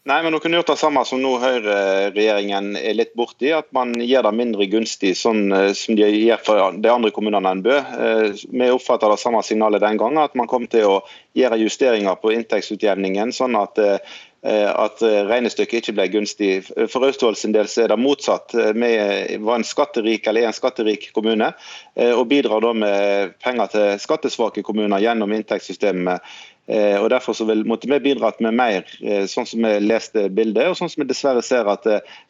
Nei, 0.08 0.22
men 0.24 0.32
hun 0.32 0.40
kunne 0.40 0.56
gjort 0.58 0.70
det 0.72 0.78
samme 0.80 1.02
som 1.06 1.20
nå 1.22 1.34
Høyre-regjeringen 1.38 2.72
er 2.80 2.96
litt 2.96 3.12
borti. 3.18 3.50
At 3.54 3.68
man 3.76 3.92
gjør 4.00 4.24
det 4.26 4.32
mindre 4.38 4.66
gunstig, 4.70 5.12
sånn 5.18 5.52
eh, 5.54 5.70
som 5.76 5.98
de 5.98 6.08
gjør 6.08 6.40
for 6.42 6.78
de 6.80 6.90
andre 6.90 7.12
kommunene 7.14 7.52
enn 7.52 7.62
Bø. 7.62 7.76
Eh, 7.76 8.40
vi 8.48 8.70
oppfatter 8.72 9.12
det 9.12 9.20
samme 9.22 9.42
signalet 9.46 9.84
den 9.84 10.00
gangen, 10.00 10.22
at 10.22 10.34
man 10.38 10.50
kom 10.50 10.66
til 10.70 10.88
å 10.88 10.96
gjøre 11.38 11.60
justeringer 11.60 12.18
på 12.22 12.32
inntektsutjevningen. 12.34 13.34
sånn 13.36 13.58
at 13.60 13.78
Eh, 13.78 13.98
at 14.46 15.02
eh, 15.02 15.24
regnestykket 15.26 15.82
ikke 15.82 15.94
ble 15.96 16.06
gunstig. 16.12 16.50
For 16.92 17.06
Austevoll 17.06 17.38
del 17.54 17.70
så 17.70 17.84
er 17.84 17.92
det 17.92 17.98
motsatt. 17.98 18.54
Eh, 18.54 18.70
vi 18.76 19.38
var 19.42 19.58
en 19.58 19.66
skatterik 19.66 20.26
eller 20.26 20.46
er 20.46 20.52
en 20.52 20.56
skatterik 20.56 21.10
kommune, 21.16 21.50
og 21.98 22.28
bidrar 22.30 22.62
da 22.62 22.72
med 22.76 23.34
penger 23.42 23.72
til 23.72 23.98
skattesvake 24.02 24.62
kommuner 24.62 25.02
gjennom 25.02 25.34
inntektssystemet. 25.34 26.22
Og 26.68 27.06
Derfor 27.08 27.32
så 27.32 27.46
vil, 27.48 27.62
måtte 27.64 27.88
vi 27.88 27.96
bidratt 28.04 28.42
med 28.44 28.52
mer, 28.58 28.90
sånn 29.30 29.46
som 29.48 29.64
vi 29.64 29.70
leste 29.80 30.26
bildet, 30.28 30.68
og 30.68 30.76
sånn 30.76 30.90
som 30.92 31.00
vi 31.00 31.06
dessverre 31.08 31.40
ser 31.44 31.70
at 31.72 31.86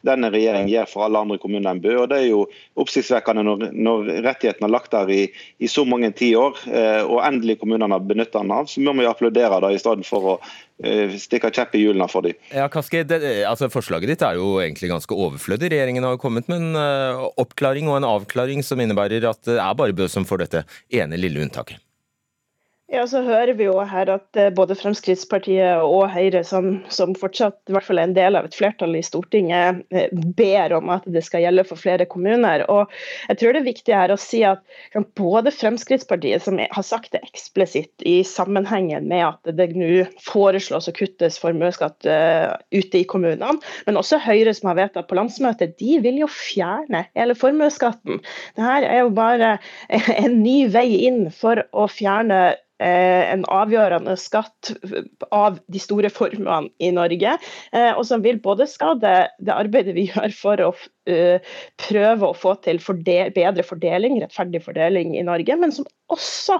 denne 0.07 0.29
regjeringen 0.31 0.71
gjør 0.71 0.87
for 0.87 1.03
alle 1.03 1.19
andre 1.25 1.39
kommuner 1.41 1.73
enn 1.73 1.81
Bø. 1.83 1.97
Og 1.99 2.07
Det 2.07 2.21
er 2.21 2.29
jo 2.29 2.45
oppsiktsvekkende 2.79 3.43
når, 3.43 3.65
når 3.75 4.07
rettigheten 4.29 4.63
har 4.63 4.71
lagt 4.71 4.95
der 4.95 5.11
i, 5.11 5.19
i 5.59 5.67
så 5.67 5.83
mange 5.83 6.13
tiår, 6.15 6.55
og 7.09 7.19
endelig 7.19 7.59
kommunene 7.59 7.99
benytter 7.99 8.39
den 8.39 8.55
av. 8.55 8.71
Så 8.71 8.79
må 8.85 8.95
vi 8.95 9.09
applaudere 9.11 9.59
det 9.65 9.75
i 9.75 9.83
stedet 9.83 10.07
for 10.07 10.37
å 10.37 10.39
Eh, 10.79 11.11
stikke 11.19 11.49
kjepp 11.51 11.73
i 11.75 11.81
hjulene 11.81 12.07
for 12.07 12.23
dem. 12.23 12.37
Ja, 12.55 12.69
Kaske, 12.71 13.01
det, 13.03 13.19
altså 13.49 13.67
Forslaget 13.71 14.13
ditt 14.13 14.23
er 14.23 14.37
jo 14.39 14.61
egentlig 14.63 14.87
ganske 14.93 15.17
overflødig. 15.25 15.73
Regjeringen 15.73 16.07
har 16.07 16.15
jo 16.15 16.21
kommet 16.21 16.47
med 16.47 16.63
en 16.63 17.27
oppklaring 17.35 17.91
og 17.91 17.99
en 17.99 18.07
avklaring 18.07 18.63
som 18.63 18.79
innebærer 18.79 19.27
at 19.27 19.43
det 19.49 19.59
er 19.59 19.75
bare 19.75 19.97
Bø 19.97 20.07
som 20.07 20.27
får 20.27 20.45
dette 20.45 20.63
ene 20.95 21.19
lille 21.19 21.43
unntaket. 21.43 21.83
Ja, 22.89 23.03
så 23.05 23.19
hører 23.21 23.53
vi 23.53 23.67
jo 23.67 23.75
her 23.85 24.09
at 24.09 24.37
eh, 24.39 24.47
både 24.49 24.73
Fremskrittspartiet 24.73 25.83
og 25.85 26.07
Høyre, 26.09 26.39
som, 26.47 26.79
som, 26.89 27.11
fortsatt 27.13 27.69
i 27.69 27.73
hvert 27.75 27.85
fall 27.85 27.99
er 28.01 28.07
en 28.07 28.15
del 28.15 28.33
av 28.33 28.47
et 28.47 28.55
flertall 28.57 28.95
i 28.97 29.03
Stortinget, 29.05 29.83
eh, 29.93 30.07
ber 30.39 30.73
om 30.73 30.89
at 30.95 31.03
det 31.05 31.21
skal 31.27 31.43
gjelde 31.43 31.67
for 31.69 31.77
flere 31.77 32.07
kommuner. 32.09 32.63
Og 32.65 32.89
jeg 33.27 33.37
tror 33.37 33.53
det 33.53 33.59
er 33.61 33.67
viktig 33.67 33.93
her 33.93 34.09
å 34.09 34.17
si 34.17 34.39
at 34.47 34.63
både 35.19 35.53
Fremskrittspartiet, 35.53 36.41
som 36.41 36.57
har 36.57 36.87
sagt 36.87 37.13
det 37.13 37.21
eksplisitt 37.27 38.07
i 38.09 38.23
sammenhengen 38.25 39.05
med 39.11 39.27
at 39.27 39.51
det 39.59 39.67
nå 39.77 40.07
foreslås 40.25 40.89
å 40.89 40.95
kuttes 40.97 41.37
formuesskatt 41.41 42.07
uh, 42.09 42.55
ute 42.73 43.03
i 43.03 43.05
kommunene, 43.09 43.59
men 43.85 43.99
også 44.01 44.17
Høyre, 44.23 44.55
som 44.57 44.71
har 44.71 44.79
vedtatt 44.79 45.09
på 45.11 45.17
landsmøtet, 45.19 45.75
de 45.77 45.99
vil 46.01 46.17
jo 46.23 46.31
fjerne 46.31 47.03
hele 47.13 47.37
formuesskatten. 47.37 48.23
Dette 48.57 48.81
er 48.81 49.03
jo 49.03 49.13
bare 49.13 49.57
en 50.17 50.41
ny 50.41 50.63
vei 50.73 50.87
inn 51.05 51.27
for 51.35 51.61
å 51.69 51.85
fjerne 51.91 52.41
Eh, 52.78 52.78
en 52.79 53.43
avgjørende 53.51 54.15
skatt 54.19 54.71
av 55.35 55.59
de 55.67 55.81
store 55.81 56.11
formuene 56.13 56.71
i 56.79 56.91
Norge, 56.95 57.35
eh, 57.75 57.91
og 57.91 58.05
som 58.07 58.23
vil 58.23 58.39
både 58.43 58.67
skade 58.69 59.13
det 59.39 59.55
arbeidet 59.55 59.95
vi 59.97 60.07
gjør 60.09 60.35
for 60.35 60.63
å 60.63 60.69
eh, 60.73 60.89
prøve 61.79 62.29
å 62.29 62.37
få 62.37 62.55
til 62.65 62.81
fordel, 62.83 63.33
bedre 63.35 63.65
fordeling, 63.65 64.19
rettferdig 64.23 64.63
fordeling 64.65 65.15
i 65.17 65.25
Norge, 65.25 65.57
men 65.59 65.73
som 65.75 65.87
også 66.09 66.57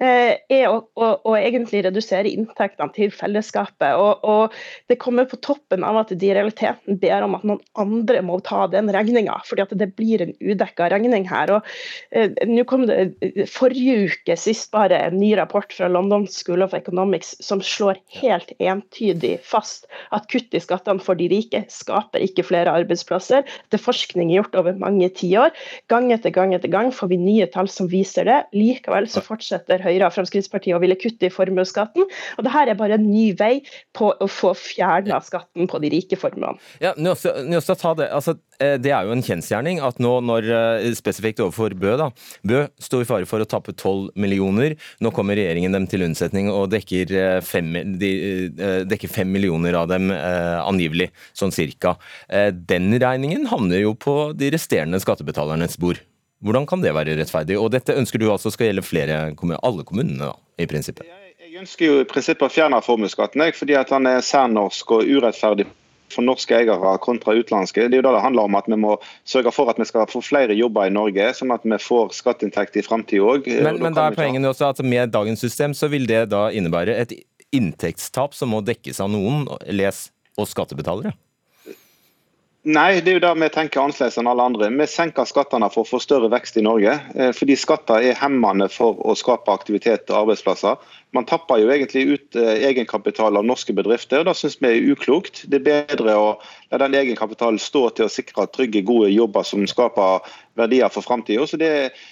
er 0.00 0.66
å, 0.68 0.80
å, 1.00 1.08
å 1.30 1.34
egentlig 1.38 1.82
redusere 1.86 2.30
inntektene 2.30 2.92
til 2.96 3.12
fellesskapet. 3.14 3.96
Og, 3.96 4.24
og, 4.28 4.56
Det 4.90 4.98
kommer 5.00 5.28
på 5.28 5.38
toppen 5.44 5.84
av 5.86 6.02
at 6.02 6.12
de 6.12 6.30
i 6.30 6.34
realiteten 6.36 6.98
ber 7.00 7.24
om 7.24 7.36
at 7.38 7.46
noen 7.48 7.62
andre 7.80 8.20
må 8.24 8.38
ta 8.44 8.66
den 8.70 8.90
regninga, 8.92 9.38
fordi 9.48 9.64
at 9.64 9.74
det 9.80 9.90
blir 9.98 10.24
en 10.24 10.34
udekka 10.40 10.90
regning 10.92 11.26
her. 11.30 11.56
og 11.56 12.46
Nå 12.48 12.66
kom 12.68 12.86
det 12.90 13.46
forrige 13.50 14.10
uke 14.10 14.36
sist 14.38 14.70
bare 14.74 14.98
en 15.08 15.18
ny 15.20 15.32
rapport 15.38 15.72
fra 15.72 15.88
London 15.90 16.26
School 16.30 16.64
of 16.66 16.76
Economics 16.76 17.34
som 17.44 17.62
slår 17.64 18.00
helt 18.20 18.52
entydig 18.60 19.38
fast 19.46 19.88
at 20.14 20.28
kutt 20.32 20.54
i 20.54 20.62
skattene 20.62 21.02
for 21.02 21.18
de 21.18 21.30
rike 21.32 21.64
skaper 21.72 22.22
ikke 22.24 22.46
flere 22.46 22.72
arbeidsplasser. 22.82 23.46
Det 23.70 23.78
er 23.78 23.84
forskning 23.90 24.32
gjort 24.34 24.56
over 24.58 24.78
mange 24.80 25.10
tiår. 25.18 25.54
Gang 25.92 26.10
etter 26.14 26.34
gang 26.34 26.54
etter 26.56 26.70
gang 26.72 26.92
får 26.94 27.12
vi 27.12 27.20
nye 27.20 27.48
tall 27.50 27.70
som 27.70 27.90
viser 27.90 28.28
det. 28.28 28.38
Likevel 28.56 29.08
så 29.10 29.22
fortsetter 29.24 29.82
Høyre 29.84 30.08
og 30.08 30.16
Fremskrittspartiet 30.16 30.76
å 30.78 30.82
ville 30.82 30.98
kutte 31.00 31.28
i 31.28 31.34
formuesskatten. 31.34 32.06
Og 32.38 32.46
det 32.46 32.54
her 32.54 32.70
er 32.70 32.78
bare 32.78 32.98
en 32.98 33.08
ny 33.10 33.30
vei 33.38 33.60
på 33.96 34.12
å 34.12 34.30
få 34.30 34.54
fjerna 34.58 35.20
skatten 35.24 35.70
på 35.70 35.82
de 35.82 35.92
rike 35.92 36.18
formuene. 36.20 36.60
Ja, 36.82 36.94
Njåstad, 36.96 37.80
ta 37.80 37.94
det. 37.98 38.10
Altså, 38.14 38.36
det 38.60 38.92
er 38.92 39.06
jo 39.06 39.14
en 39.14 39.24
kjensgjerning 39.24 39.80
at 39.84 40.00
nå 40.02 40.12
når 40.26 40.48
eh, 40.52 40.88
spesifikt 40.96 41.40
overfor 41.44 41.74
Bø, 41.78 41.94
da, 42.00 42.10
Bø 42.46 42.64
står 42.82 43.04
i 43.04 43.08
fare 43.08 43.28
for 43.28 43.42
å 43.42 43.48
tappe 43.48 43.74
12 43.74 44.12
millioner. 44.20 44.76
Nå 45.00 45.12
kommer 45.16 45.38
regjeringen 45.38 45.74
dem 45.76 45.88
til 45.90 46.04
unnsetning 46.06 46.50
og 46.52 46.70
dekker 46.74 47.14
eh, 47.16 47.38
fem, 47.44 47.72
de, 48.00 48.10
eh, 48.50 48.82
dekker 48.88 49.12
fem 49.12 49.30
millioner 49.32 49.78
av 49.80 49.88
dem 49.92 50.10
eh, 50.14 50.58
angivelig, 50.60 51.10
sånn 51.36 51.54
cirka. 51.54 51.96
Den 52.28 52.92
regningen 53.00 53.48
havner 53.50 53.80
jo 53.82 53.94
på 53.98 54.14
de 54.36 54.50
resterende 54.54 55.00
skattebetalernes 55.02 55.78
bord. 55.80 56.00
Hvordan 56.44 56.66
kan 56.68 56.80
det 56.84 56.94
være 56.96 57.16
rettferdig? 57.18 57.58
Og 57.60 57.68
dette 57.74 57.96
ønsker 57.96 58.20
du 58.20 58.30
altså 58.32 58.52
skal 58.52 58.70
gjelde 58.70 58.86
flere, 58.86 59.18
alle 59.60 59.84
kommunene, 59.88 60.30
da, 60.30 60.36
i 60.60 60.68
prinsippet? 60.70 61.08
Jeg 61.40 61.58
ønsker 61.60 61.86
jo 61.86 61.98
i 62.00 62.08
prinsippet 62.08 62.46
å 62.46 62.52
fjerne 62.52 62.80
formuesskatten, 62.84 63.44
fordi 63.56 63.76
at 63.76 63.92
han 63.92 64.08
er 64.08 64.24
særnorsk 64.24 64.96
og 64.96 65.08
urettferdig 65.08 65.66
for 66.12 66.26
norske 66.26 66.56
eiere 66.56 66.94
kontra 67.04 67.34
utenlandske. 67.38 67.88
Det 67.88 67.98
er 67.98 68.02
jo 68.02 68.06
da 68.08 68.14
det 68.16 68.24
handler 68.24 68.50
om 68.50 68.58
at 68.58 68.68
Vi 68.70 68.78
må 68.78 68.96
sørge 69.26 69.52
for 69.54 69.70
at 69.70 69.78
vi 69.80 69.86
skal 69.88 70.06
få 70.10 70.22
flere 70.22 70.54
jobber 70.54 70.86
i 70.86 70.94
Norge, 70.94 71.30
sånn 71.34 71.54
at 71.54 71.64
vi 71.64 71.78
får 71.80 72.14
skatteinntekter 72.14 72.82
i 72.82 72.86
framtida 72.86 73.26
òg. 73.26 73.48
Men, 73.64 73.80
men 73.82 73.96
da 73.96 74.08
er 74.10 74.18
poenget 74.18 74.46
også 74.46 74.70
at 74.70 74.84
med 74.84 75.10
dagens 75.14 75.42
system 75.42 75.74
så 75.74 75.90
vil 75.90 76.06
det 76.10 76.28
da 76.30 76.48
innebære 76.54 76.94
et 77.02 77.16
inntektstap 77.56 78.36
som 78.36 78.52
må 78.54 78.62
dekkes 78.62 79.02
av 79.02 79.10
noen, 79.10 79.48
les 79.66 80.08
oss 80.38 80.54
skattebetalere? 80.54 81.16
Nei, 82.68 83.00
det 83.00 83.08
er 83.08 83.14
jo 83.16 83.20
der 83.24 83.38
vi 83.40 83.46
tenker 83.48 83.80
annerledes 83.80 84.18
enn 84.20 84.28
alle 84.28 84.44
andre. 84.44 84.66
Vi 84.68 84.86
senker 84.92 85.24
skattene 85.24 85.70
for 85.72 85.86
å 85.86 85.88
få 85.88 86.00
større 86.04 86.28
vekst 86.28 86.58
i 86.60 86.64
Norge. 86.66 86.92
Eh, 87.16 87.30
fordi 87.32 87.54
skatter 87.56 88.04
er 88.04 88.18
hemmende 88.20 88.66
for 88.68 89.00
å 89.00 89.14
skape 89.16 89.48
aktivitet 89.48 90.12
og 90.12 90.26
arbeidsplasser. 90.26 90.76
Man 91.16 91.24
tapper 91.24 91.62
jo 91.62 91.70
egentlig 91.72 92.02
ut 92.10 92.36
eh, 92.36 92.60
egenkapital 92.68 93.40
av 93.40 93.48
norske 93.48 93.72
bedrifter, 93.72 94.20
og 94.20 94.28
det 94.28 94.36
syns 94.36 94.58
vi 94.60 94.74
er 94.74 94.92
uklokt. 94.92 95.46
Det 95.48 95.62
er 95.62 95.68
bedre 95.70 96.18
å 96.20 96.28
la 96.68 96.82
den 96.84 96.98
egenkapitalen 97.00 97.56
stå 97.56 97.86
til 97.96 98.10
å 98.10 98.12
sikre 98.12 98.44
trygge, 98.52 98.84
gode 98.84 99.08
jobber 99.08 99.48
som 99.48 99.64
skaper 99.64 100.20
verdier 100.60 100.92
for 100.92 101.06
framtida. 101.06 101.48
Så 101.48 101.56
det 101.56 101.72
er 101.78 102.04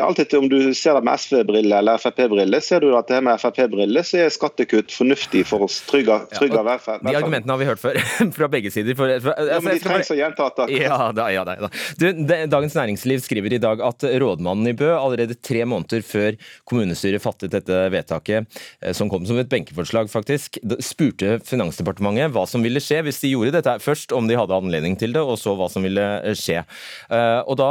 alltid 0.00 0.34
Om 0.34 0.48
du 0.48 0.74
ser 0.74 0.94
det 0.94 1.02
med 1.04 1.20
SV-briller 1.20 1.78
eller 1.78 1.98
Frp-briller, 2.00 2.60
ser 2.64 2.80
du 2.80 2.94
at 2.96 3.10
det 3.10 3.18
med 3.24 3.36
Frp-briller 3.40 4.06
så 4.06 4.22
er 4.24 4.30
skattekutt 4.32 4.92
fornuftig 4.94 5.42
for 5.48 5.66
å 5.66 5.68
trygge, 5.68 6.16
trygge 6.32 6.62
velferd. 6.64 7.04
De 7.04 7.12
argumentene 7.12 7.52
har 7.52 7.60
vi 7.60 7.68
hørt 7.68 7.82
før, 7.82 7.98
fra 8.38 8.48
begge 8.52 8.72
sider. 8.72 8.96
For, 8.96 9.12
for, 9.20 9.34
altså, 9.34 9.52
ja, 9.52 9.60
men 9.64 9.76
de 9.76 9.84
trengs 9.84 10.12
å 10.14 10.16
gjentatt. 10.16 10.62
Ja, 10.72 10.98
da, 11.16 11.28
ja, 11.34 11.44
da. 11.44 11.68
Du, 12.00 12.06
Dagens 12.24 12.76
Næringsliv 12.78 13.20
skriver 13.26 13.58
i 13.58 13.60
dag 13.60 13.82
at 13.84 14.06
rådmannen 14.22 14.72
i 14.72 14.76
Bø 14.78 14.94
allerede 14.94 15.36
tre 15.36 15.66
måneder 15.68 16.04
før 16.08 16.38
kommunestyret 16.68 17.22
fattet 17.22 17.52
dette 17.52 17.82
vedtaket, 17.92 18.48
eh, 18.80 18.96
som 18.96 19.12
kom 19.12 19.28
som 19.28 19.40
et 19.40 19.52
benkeforslag, 19.52 20.08
faktisk, 20.12 20.56
spurte 20.84 21.36
Finansdepartementet 21.44 22.32
hva 22.32 22.46
som 22.48 22.64
ville 22.64 22.80
skje 22.82 23.02
hvis 23.04 23.20
de 23.26 23.34
gjorde 23.34 23.58
dette. 23.58 23.76
Først 23.84 24.16
om 24.16 24.30
de 24.30 24.40
hadde 24.40 24.56
anledning 24.56 24.96
til 24.98 25.12
det, 25.12 25.20
og 25.20 25.36
så 25.40 25.52
hva 25.58 25.68
som 25.72 25.84
ville 25.84 26.08
skje. 26.38 26.64
Eh, 27.12 27.40
og 27.44 27.60
da 27.60 27.70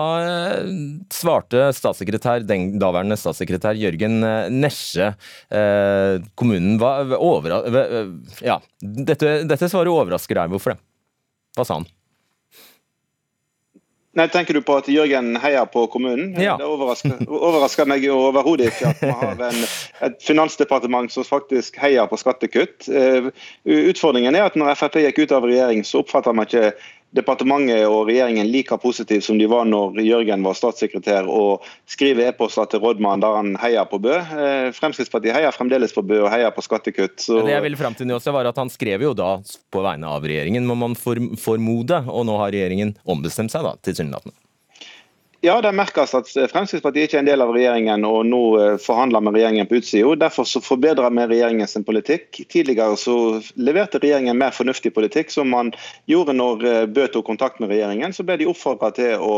svarte 1.14 1.47
svarte 1.48 1.74
statssekretær, 1.74 2.46
den 2.46 2.80
daværende 2.80 3.18
statssekretær 3.18 3.76
Jørgen 3.76 4.24
eh, 4.24 4.50
Nesje 4.52 5.16
eh, 5.50 6.22
kommunen 6.36 6.78
var 6.80 7.16
over, 7.18 7.64
ja, 8.42 8.60
dette, 8.82 9.44
dette 9.48 9.70
svaret 9.70 9.92
overrasker 9.92 10.36
deg. 10.36 10.50
Hvorfor 10.52 10.76
det? 10.76 10.82
Hva 11.58 11.66
sa 11.66 11.80
han? 11.80 11.88
Nei, 14.18 14.26
Tenker 14.34 14.58
du 14.58 14.64
på 14.66 14.74
at 14.80 14.88
Jørgen 14.90 15.36
heier 15.38 15.68
på 15.70 15.84
kommunen? 15.94 16.32
Ja. 16.42 16.56
Det 16.58 16.66
overrasker, 16.66 17.20
overrasker 17.30 17.86
meg 17.86 18.08
overhodet 18.10 18.72
ikke 18.72 18.90
at 18.90 19.04
vi 19.04 19.12
har 19.14 19.44
en, 19.46 19.60
et 20.08 20.18
finansdepartement 20.26 21.14
som 21.14 21.26
faktisk 21.28 21.78
heier 21.78 22.10
på 22.10 22.18
skattekutt. 22.18 22.90
Uh, 22.90 23.30
utfordringen 23.70 24.34
er 24.34 24.48
at 24.48 24.58
når 24.58 24.74
Frp 24.80 24.98
gikk 25.04 25.22
ut 25.22 25.36
av 25.38 25.46
regjering, 25.46 25.86
så 25.86 26.02
oppfatter 26.02 26.34
man 26.34 26.50
ikke 26.50 26.72
departementet 27.16 27.86
og 27.88 28.10
regjeringen 28.10 28.50
like 28.52 28.76
positiv 28.82 29.22
som 29.24 29.38
de 29.40 29.48
var 29.50 29.68
når 29.70 30.00
Jørgen 30.04 30.44
var 30.46 30.58
statssekretær 30.58 31.30
og 31.32 31.66
skriver 31.90 32.32
e-poster 32.32 32.68
til 32.72 32.84
rådmannen 32.84 33.24
der 33.24 33.38
han 33.38 33.54
heier 33.62 33.88
på 33.90 34.00
Bø. 34.04 34.16
Eh, 34.18 34.70
Fremskrittspartiet 34.76 35.36
heier 35.38 35.56
fremdeles 35.56 35.96
på 35.96 36.04
Bø 36.06 36.24
og 36.26 36.32
heier 36.34 36.52
på 36.56 36.66
skattekutt. 36.66 37.20
Så... 37.24 37.40
Det 37.48 37.56
jeg 37.56 37.66
ville 37.66 37.80
frem 37.80 37.96
til 37.98 38.12
også 38.18 38.34
var 38.36 38.50
at 38.50 38.58
Han 38.58 38.72
skrev 38.74 39.04
jo 39.06 39.14
da 39.16 39.38
på 39.72 39.84
vegne 39.86 40.10
av 40.10 40.26
regjeringen, 40.26 40.66
må 40.68 40.76
man 40.76 40.98
formode, 40.98 42.02
og 42.10 42.28
nå 42.28 42.36
har 42.42 42.52
regjeringen 42.56 42.96
ombestemt 43.06 43.54
seg 43.54 43.64
da, 43.68 43.76
tilsynelatende. 43.86 44.36
Ja, 45.42 45.62
det 45.62 45.70
merkes 45.78 46.16
at 46.18 46.30
Fremskrittspartiet 46.34 47.06
ikke 47.06 47.20
er 47.20 47.22
en 47.22 47.28
del 47.30 47.44
av 47.46 47.52
regjeringen 47.54 48.06
og 48.10 48.24
nå 48.26 48.40
eh, 48.58 48.78
forhandler 48.82 49.22
med 49.22 49.36
regjeringen 49.38 49.68
på 49.70 49.78
utsida. 49.78 50.16
Derfor 50.18 50.48
så 50.50 50.62
forbedrer 50.66 51.14
vi 51.14 51.28
regjeringens 51.30 51.78
politikk. 51.86 52.40
Tidligere 52.50 52.98
så 52.98 53.18
leverte 53.54 54.02
regjeringen 54.02 54.40
mer 54.40 54.56
fornuftig 54.58 54.96
politikk, 54.96 55.30
som 55.30 55.54
man 55.54 55.70
gjorde 56.10 56.34
når 56.40 56.66
eh, 56.66 56.84
Bø 56.90 57.06
tok 57.14 57.30
kontakt 57.30 57.62
med 57.62 57.70
regjeringen. 57.70 58.18
Så 58.18 58.26
ble 58.26 58.40
de 58.42 58.50
oppfordra 58.50 58.90
til 58.98 59.22
å 59.22 59.36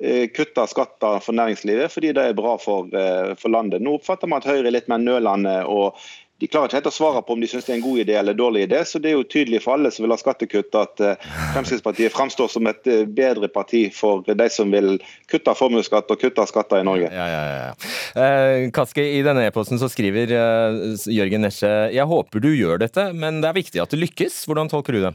eh, 0.00 0.32
kutte 0.32 0.64
skatter 0.72 1.20
for 1.20 1.36
næringslivet, 1.36 1.92
fordi 1.92 2.14
det 2.16 2.24
er 2.24 2.40
bra 2.40 2.56
for, 2.56 2.88
for 3.36 3.52
landet. 3.52 3.84
Nå 3.84 3.98
oppfatter 3.98 4.30
man 4.32 4.40
at 4.40 4.48
Høyre 4.48 4.70
er 4.70 4.78
litt 4.78 4.88
mer 4.88 5.04
nølende 5.04 5.58
og 5.68 6.00
de 6.42 6.48
klarer 6.50 6.66
ikke 6.66 6.78
helt 6.80 6.88
å 6.90 6.94
svare 6.94 7.20
på 7.22 7.36
om 7.36 7.42
de 7.42 7.48
syns 7.48 7.66
det 7.66 7.72
er 7.72 7.76
en 7.78 7.84
god 7.84 8.00
idé 8.02 8.16
eller 8.18 8.34
en 8.34 8.40
dårlig 8.40 8.64
idé. 8.66 8.80
Så 8.88 8.98
det 8.98 9.12
er 9.12 9.14
jo 9.14 9.26
tydelig 9.30 9.60
for 9.62 9.76
alle 9.76 9.92
som 9.94 10.02
vil 10.04 10.14
ha 10.14 10.18
skattekutt 10.18 10.74
at 10.80 11.02
uh, 11.04 11.28
Fremskrittspartiet 11.54 12.14
framstår 12.14 12.50
som 12.50 12.66
et 12.70 12.90
uh, 12.90 13.04
bedre 13.06 13.48
parti 13.52 13.84
for 13.94 14.26
de 14.26 14.48
som 14.50 14.74
vil 14.74 14.96
kutte 15.30 15.54
formuesskatt 15.54 16.10
og 16.10 16.20
kutte 16.20 16.46
skatter 16.50 16.82
i 16.82 16.88
Norge. 16.88 17.10
Ja, 17.14 17.28
ja, 17.30 17.44
ja. 17.54 18.70
Kaski, 18.74 19.06
i 19.18 19.22
denne 19.26 19.46
e-posten 19.46 19.78
så 19.78 19.88
skriver 19.90 20.30
Jørgen 20.34 21.46
Nesje 21.46 21.70
jeg 21.94 22.08
håper 22.10 22.42
du 22.42 22.50
gjør 22.54 22.82
dette, 22.82 23.08
men 23.14 23.40
det 23.42 23.50
er 23.50 23.60
viktig 23.62 23.82
at 23.82 23.94
det 23.94 24.02
lykkes. 24.02 24.42
Hvordan 24.48 24.70
tolker 24.72 24.96
du 24.96 25.04
det? 25.06 25.14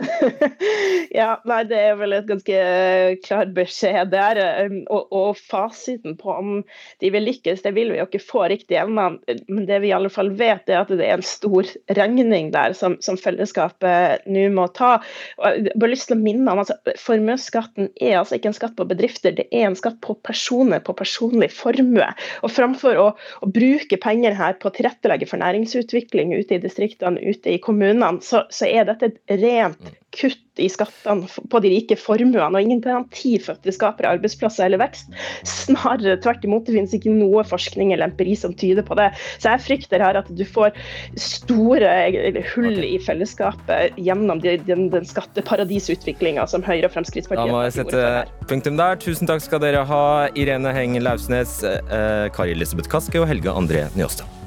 ja, 1.20 1.34
nei, 1.48 1.60
det 1.68 1.78
er 1.78 1.96
vel 2.00 2.14
et 2.16 2.28
ganske 2.28 2.56
eh, 2.56 3.16
klar 3.24 3.50
beskjed 3.54 4.12
der. 4.12 4.40
Um, 4.66 4.76
og, 4.92 5.10
og, 5.12 5.40
fasiten 5.50 6.16
på 6.20 6.32
om 6.32 6.52
de 7.02 7.10
vil 7.12 7.26
lykkes, 7.28 7.62
det 7.64 7.74
vil 7.76 7.92
vi 7.92 8.00
jo 8.00 8.06
ikke 8.08 8.22
få 8.22 8.44
riktig 8.52 8.78
ennå. 8.80 9.06
Men 9.48 9.66
det 9.68 9.80
vi 9.84 9.90
i 9.90 9.94
alle 9.96 10.12
fall 10.12 10.32
vet, 10.38 10.68
er 10.70 10.82
at 10.82 10.92
det 10.92 11.06
er 11.06 11.18
en 11.18 11.26
stor 11.26 11.68
regning 11.98 12.50
der 12.54 12.74
som, 12.76 12.96
som 13.04 13.18
fellesskapet 13.20 14.26
nå 14.30 14.46
må 14.54 14.68
ta. 14.76 14.96
Og 15.40 15.60
jeg 15.60 15.76
har 15.76 15.92
lyst 15.92 16.10
til 16.10 16.18
å 16.18 16.22
minne 16.22 16.54
om 16.54 16.62
altså, 16.62 16.78
Formuesskatten 17.00 17.90
er 18.00 18.20
altså 18.20 18.38
ikke 18.38 18.52
en 18.52 18.58
skatt 18.58 18.76
på 18.78 18.88
bedrifter, 18.88 19.34
det 19.36 19.48
er 19.50 19.68
en 19.68 19.78
skatt 19.78 20.00
på 20.04 20.16
personer, 20.26 20.82
på 20.84 20.96
personlig 20.96 21.50
formue. 21.54 22.08
Og 22.44 22.54
framfor 22.54 23.00
å, 23.00 23.08
å 23.44 23.50
bruke 23.50 24.00
penger 24.00 24.36
her 24.38 24.56
på 24.60 24.70
å 24.70 24.74
tilrettelegge 24.76 25.28
for 25.30 25.42
næringsutvikling 25.42 26.34
ute 26.36 26.56
i 26.56 26.62
distriktene, 26.62 27.20
ute 27.20 27.54
i 27.54 27.60
kommunene, 27.62 28.20
så, 28.24 28.44
så 28.54 28.68
er 28.68 28.88
dette 28.88 29.10
et 29.10 29.40
rent 29.40 29.89
kutt 30.16 30.60
i 30.60 30.68
skattene 30.68 31.28
på 31.50 31.60
de 31.62 31.70
rike 31.72 31.96
formuene, 31.98 32.48
og 32.50 32.60
ingen 32.60 32.82
garanti 32.84 33.36
for 33.40 33.56
at 33.56 33.66
det 33.66 33.74
skaper 33.76 34.08
arbeidsplasser 34.10 34.66
eller 34.66 34.82
vekst. 34.82 35.12
Snarere 35.48 36.18
tvert 36.22 36.44
imot, 36.46 36.66
det 36.66 36.74
finnes 36.76 36.94
ikke 36.96 37.12
noe 37.14 37.44
forskning 37.46 37.94
eller 37.94 38.10
empiri 38.10 38.34
som 38.38 38.54
tyder 38.58 38.84
på 38.86 38.98
det. 38.98 39.10
Så 39.38 39.54
jeg 39.54 39.64
frykter 39.68 40.04
her 40.04 40.18
at 40.20 40.28
du 40.34 40.42
får 40.44 40.74
store 41.20 41.92
hull 42.52 42.82
i 42.84 42.96
fellesskapet 43.02 43.96
gjennom 44.00 44.42
den, 44.44 44.66
den, 44.68 44.88
den 44.92 45.08
skatteparadisutviklinga 45.08 46.48
som 46.50 46.66
Høyre 46.66 46.90
og 46.90 46.96
Fremskrittspartiet 46.96 47.46
Da 47.46 47.54
må 47.54 47.64
jeg 47.68 47.78
sette 47.78 48.50
punktum 48.50 48.80
der. 48.80 48.98
Tusen 49.00 49.30
takk 49.30 49.44
skal 49.46 49.62
dere 49.62 49.86
ha, 49.88 50.04
Irene 50.34 50.74
Heng 50.76 50.98
Lausnes, 51.00 51.60
eh, 51.64 52.26
Kari 52.34 52.58
Elisabeth 52.58 52.90
Kaske 52.90 53.22
og 53.22 53.30
Helge 53.30 53.54
André 53.54 53.86
Njåstad. 53.96 54.39